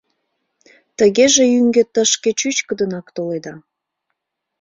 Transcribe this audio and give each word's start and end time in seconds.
Тыгеже 0.97 1.43
ӱҥгӧ 1.57 1.83
тышке 1.93 2.31
чӱчкыдынак 2.39 3.07
толеда. 3.15 3.53